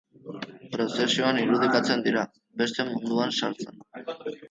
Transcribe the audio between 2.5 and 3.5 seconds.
beste munduan